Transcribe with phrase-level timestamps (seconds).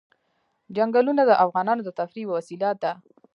[0.75, 2.91] چنګلونه د افغانانو د تفریح یوه وسیله ده.